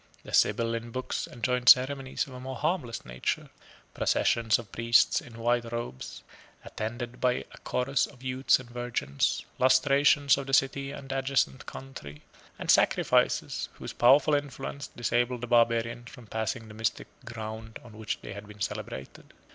The 0.23 0.33
Sibylline 0.33 0.89
books 0.89 1.27
enjoined 1.27 1.69
ceremonies 1.69 2.25
of 2.25 2.33
a 2.33 2.39
more 2.39 2.55
harmless 2.55 3.05
nature, 3.05 3.51
processions 3.93 4.57
of 4.57 4.71
priests 4.71 5.21
in 5.21 5.37
white 5.37 5.71
robes, 5.71 6.23
attended 6.65 7.21
by 7.21 7.45
a 7.51 7.57
chorus 7.63 8.07
of 8.07 8.23
youths 8.23 8.57
and 8.57 8.67
virgins; 8.67 9.45
lustrations 9.59 10.39
of 10.39 10.47
the 10.47 10.55
city 10.55 10.89
and 10.91 11.11
adjacent 11.11 11.67
country; 11.67 12.23
and 12.57 12.71
sacrifices, 12.71 13.69
whose 13.75 13.93
powerful 13.93 14.33
influence 14.33 14.87
disabled 14.87 15.41
the 15.41 15.45
barbarians 15.45 16.09
from 16.09 16.25
passing 16.25 16.67
the 16.67 16.73
mystic 16.73 17.05
ground 17.23 17.77
on 17.83 17.95
which 17.95 18.19
they 18.21 18.33
had 18.33 18.47
been 18.47 18.59
celebrated. 18.59 19.33